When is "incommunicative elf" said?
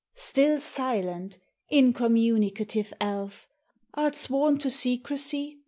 1.71-3.47